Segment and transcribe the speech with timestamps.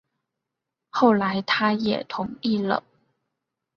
[0.89, 2.83] 后来他也同意了